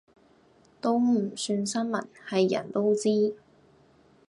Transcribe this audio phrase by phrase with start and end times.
[0.81, 3.35] 都唔算新聞，係人都知